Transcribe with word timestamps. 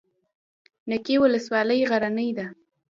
نکې 0.89 1.15
ولسوالۍ 1.23 1.79
غرنۍ 1.89 2.29
ده؟ 2.37 2.47